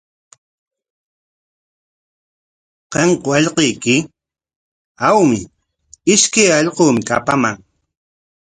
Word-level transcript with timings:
¿Kanku 2.93 3.29
allquyki? 3.37 3.95
Awmi, 5.09 5.39
ishkay 6.13 6.49
allquumi 6.59 7.01
kapaman. 7.09 7.55